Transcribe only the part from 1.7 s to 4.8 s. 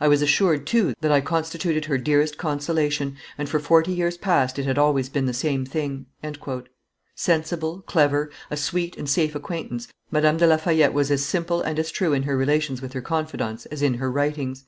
her dearest consolation, and for forty years past it had